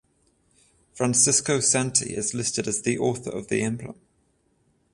[0.95, 3.93] Francisco Santi is listed as the author of the emblem.